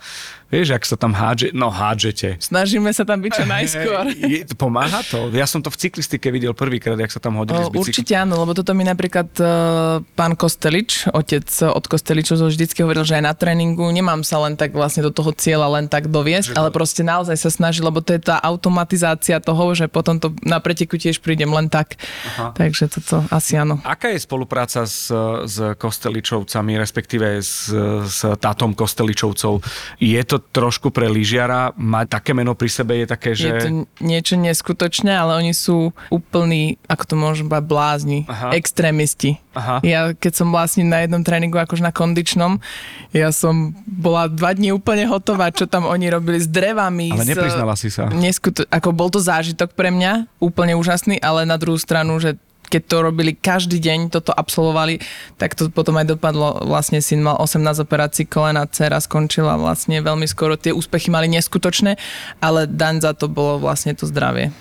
[0.50, 2.42] Vieš, ak sa tam hádže, no hádžete.
[2.42, 4.18] Snažíme sa tam byť čo najskôr.
[4.18, 5.30] Je, pomáha to?
[5.30, 8.42] Ja som to v cyklistike videl prvýkrát, jak sa tam hodili o, z Určite áno,
[8.42, 13.34] lebo toto mi napríklad uh, pán Kostelič, otec od Kosteličov, vždycky hovoril, že aj na
[13.38, 17.06] tréningu nemám sa len tak vlastne do toho cieľa len tak doviesť, že ale proste
[17.06, 21.22] naozaj sa snaží, lebo to je tá automatizácia toho, že potom to na preteku tiež
[21.22, 22.02] prídem len tak.
[22.26, 22.58] Aha.
[22.58, 23.78] Takže toto asi áno.
[23.86, 25.14] Aká je spolupráca s,
[25.46, 27.70] s Kosteličovcami, respektíve s,
[28.10, 29.62] s tátom Kosteličovcov?
[30.00, 33.48] Je to trošku pre lyžiara mať také meno pri sebe je také, že...
[33.48, 38.56] Je to niečo neskutočné, ale oni sú úplní, ako to môžem povedať, blázni, Aha.
[38.56, 39.38] extrémisti.
[39.54, 39.84] Aha.
[39.84, 42.64] Ja keď som vlastne na jednom tréningu, akož na kondičnom,
[43.12, 47.12] ja som bola dva dní úplne hotová, čo tam oni robili s drevami.
[47.12, 48.08] Ale nepriznala si sa.
[48.08, 52.82] Neskuto- ako bol to zážitok pre mňa, úplne úžasný, ale na druhú stranu, že keď
[52.86, 55.02] to robili každý deň, toto absolvovali,
[55.42, 56.62] tak to potom aj dopadlo.
[56.64, 60.56] Vlastne syn mal 18 operácií kolena, dcera skončila vlastne veľmi skoro.
[60.56, 61.98] Tie úspechy mali neskutočné,
[62.40, 64.54] ale daň za to bolo vlastne to zdravie.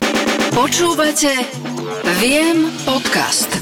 [0.56, 1.30] Počúvate
[2.18, 3.52] Viem podcast.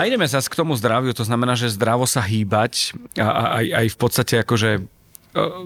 [0.00, 3.86] A ideme zase k tomu zdraviu, to znamená, že zdravo sa hýbať a aj, aj
[3.92, 4.99] v podstate akože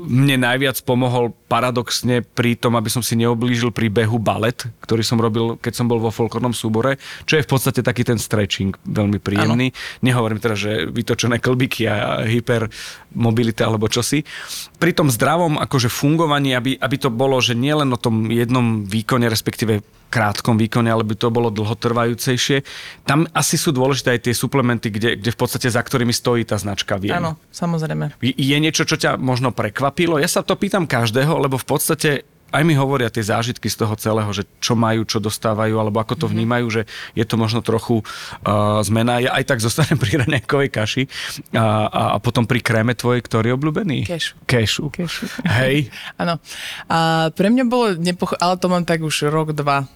[0.05, 5.17] mne najviac pomohol paradoxne pri tom, aby som si neoblížil pri behu balet, ktorý som
[5.17, 9.17] robil, keď som bol vo folklornom súbore, čo je v podstate taký ten stretching, veľmi
[9.25, 9.73] príjemný.
[9.73, 10.05] Ano.
[10.05, 14.21] Nehovorím teda, že vytočené klbiky a hypermobilita alebo čosi.
[14.85, 19.33] Pri tom zdravom akože fungovaní, aby, aby to bolo, že nielen o tom jednom výkone,
[19.33, 19.81] respektíve
[20.13, 22.61] krátkom výkone, ale by to bolo dlhotrvajúcejšie.
[23.09, 26.61] Tam asi sú dôležité aj tie suplementy, kde, kde v podstate za ktorými stojí tá
[26.61, 27.17] značka Viem.
[27.17, 28.13] Áno, samozrejme.
[28.21, 30.21] Je, je niečo, čo ťa možno prekvapilo?
[30.21, 33.99] Ja sa to pýtam každého, lebo v podstate aj mi hovoria tie zážitky z toho
[33.99, 36.35] celého, že čo majú, čo dostávajú, alebo ako to mm-hmm.
[36.39, 36.83] vnímajú, že
[37.19, 39.19] je to možno trochu uh, zmena.
[39.19, 41.03] Ja aj tak zostanem pri raňajkovej kaši
[41.59, 43.99] a, a, a potom pri kréme tvojej, ktorý je obľúbený?
[44.07, 44.47] Kešu.
[44.47, 44.85] Kešu.
[44.95, 45.25] Kešu.
[45.51, 45.91] Hej.
[46.23, 46.39] Áno.
[46.87, 48.39] A pre mňa bolo nepoch...
[48.39, 49.91] ale to mám tak už rok, dva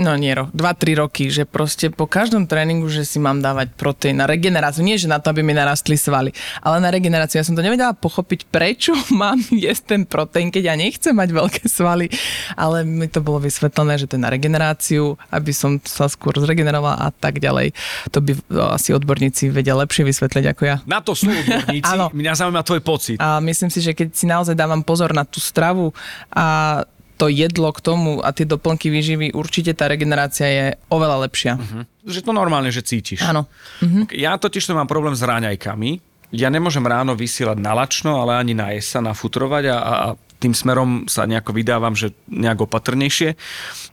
[0.00, 4.20] no nie rok, 2-3 roky, že proste po každom tréningu, že si mám dávať proteín
[4.20, 4.80] na regeneráciu.
[4.80, 6.32] Nie, že na to, aby mi narastli svaly,
[6.64, 7.40] ale na regeneráciu.
[7.40, 11.62] Ja som to nevedela pochopiť, prečo mám jesť ten proteín, keď ja nechcem mať veľké
[11.68, 12.08] svaly,
[12.56, 16.96] ale mi to bolo vysvetlené, že to je na regeneráciu, aby som sa skôr zregenerovala
[16.96, 17.76] a tak ďalej.
[18.14, 18.32] To by
[18.72, 20.76] asi odborníci vedia lepšie vysvetliť ako ja.
[20.88, 21.92] Na to sú odborníci.
[22.22, 23.16] Mňa zaujíma tvoj pocit.
[23.20, 25.90] A myslím si, že keď si naozaj dávam pozor na tú stravu
[26.32, 26.80] a
[27.16, 31.52] to jedlo k tomu a tie doplnky výživy, určite tá regenerácia je oveľa lepšia.
[31.56, 31.82] Uh-huh.
[32.02, 33.22] Že to normálne, že cítiš.
[33.22, 33.46] Áno.
[33.80, 34.08] Uh-huh.
[34.12, 36.02] Ja totiž to mám problém s ráňajkami.
[36.32, 39.96] Ja nemôžem ráno vysielať na lačno, ale ani na jesť sa, nafutrovať a, a
[40.42, 43.38] tým smerom sa nejako vydávam, že nejak opatrnejšie.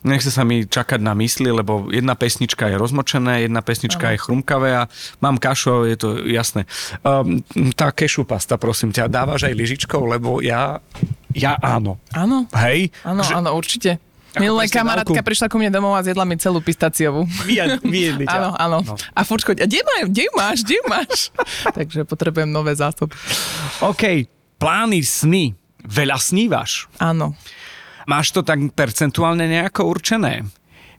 [0.01, 4.13] Nechce sa mi čakať na mysli, lebo jedna pesnička je rozmočené, jedna pesnička Aha.
[4.17, 4.89] je chrumkavé a
[5.21, 6.65] mám kašu, je to jasné.
[7.05, 7.45] Um,
[7.77, 10.81] tá kešu pasta, prosím ťa, dávaš aj lyžičkou, lebo ja,
[11.35, 12.01] ja áno.
[12.13, 12.49] Áno?
[12.55, 12.89] Hej?
[13.05, 13.33] Áno, že...
[13.37, 14.01] áno, určite.
[14.37, 17.25] Minulé kamarátka prišla ku mne domov a zjedla mi celú pistaciovú.
[17.81, 18.37] Vyjedli ťa.
[18.37, 18.77] Áno, áno.
[18.85, 18.93] No.
[18.93, 21.33] A furčko, a kde, maj, kde máš, kde máš?
[21.77, 23.17] Takže potrebujem nové zásoby.
[23.81, 24.29] OK,
[24.61, 25.57] plány, sny.
[25.81, 26.85] Veľa snívaš.
[27.01, 27.33] Áno.
[28.05, 30.45] Máš to tak percentuálne nejako určené?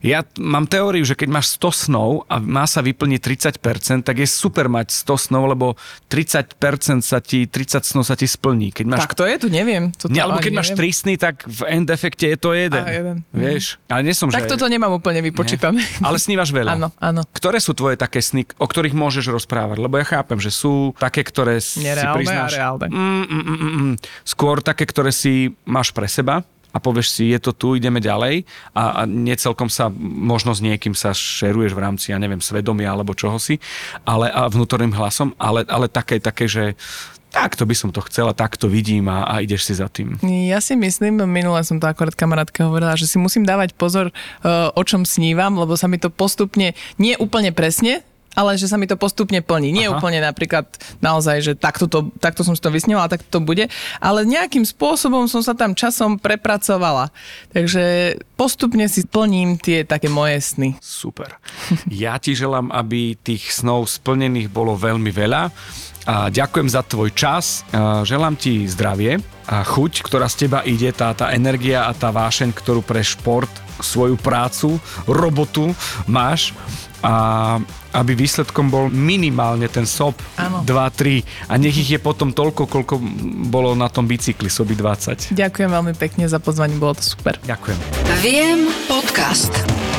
[0.00, 3.20] Ja mám teóriu, že keď máš 100 snov a má sa vyplniť
[3.60, 5.76] 30%, tak je super mať 100 snov, lebo
[6.08, 8.72] 30% sa ti, 30 snov sa ti splní.
[8.72, 9.92] Keď máš, tak to je, tu neviem.
[10.00, 10.72] To ne, alebo keď neviem.
[10.72, 12.80] máš 3 sny, tak v end efekte je to jeden.
[12.80, 13.16] A, jeden.
[13.36, 13.76] Vieš?
[13.92, 14.56] Ale nie som, tak že...
[14.56, 15.84] toto nemám úplne vypočítané.
[16.00, 16.80] Ale snívaš veľa.
[16.80, 17.20] Áno, áno.
[17.36, 19.84] Ktoré sú tvoje také sny, o ktorých môžeš rozprávať?
[19.84, 22.50] Lebo ja chápem, že sú také, ktoré Nereálne si priznáš...
[22.50, 22.86] A reálne.
[22.88, 23.94] Mm, mm, mm, mm, mm.
[24.24, 28.46] Skôr také, ktoré si máš pre seba a povieš si, je to tu, ideme ďalej
[28.74, 33.14] a, a necelkom sa, možno s niekým sa šeruješ v rámci, ja neviem, svedomia alebo
[33.14, 33.59] čoho si,
[34.06, 36.78] ale a vnútorným hlasom, ale, ale také, také, že
[37.30, 40.18] takto by som to chcela, takto vidím a, a ideš si za tým.
[40.50, 44.74] Ja si myslím, minule som to akorát kamarátka hovorila, že si musím dávať pozor, uh,
[44.74, 48.02] o čom snívam, lebo sa mi to postupne, nie úplne presne,
[48.38, 49.74] ale že sa mi to postupne plní.
[49.74, 49.98] Nie Aha.
[49.98, 50.70] úplne napríklad
[51.02, 53.66] naozaj, že takto, to, takto som si to vysnívala, tak to bude,
[53.98, 57.10] ale nejakým spôsobom som sa tam časom prepracovala.
[57.50, 60.78] Takže postupne si plním tie také moje sny.
[60.78, 61.36] Super.
[61.90, 65.50] Ja ti želám, aby tých snov splnených bolo veľmi veľa.
[66.08, 67.60] A ďakujem za tvoj čas,
[68.08, 72.56] želám ti zdravie a chuť, ktorá z teba ide, tá, tá energia a tá vášeň,
[72.56, 75.72] ktorú pre šport, svoju prácu, robotu
[76.08, 76.56] máš
[77.00, 77.56] a
[77.90, 82.94] aby výsledkom bol minimálne ten SOP 2-3 a nech ich je potom toľko, koľko
[83.50, 85.34] bolo na tom bicykli SOBI 20.
[85.34, 87.40] Ďakujem veľmi pekne za pozvanie, bolo to super.
[87.42, 87.78] Ďakujem.
[88.22, 89.89] Viem podcast.